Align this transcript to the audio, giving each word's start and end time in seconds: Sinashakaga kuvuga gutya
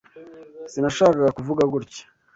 Sinashakaga 0.71 1.35
kuvuga 1.37 1.63
gutya 1.73 2.03